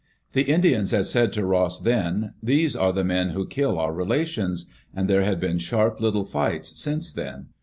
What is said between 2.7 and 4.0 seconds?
are the men who kill our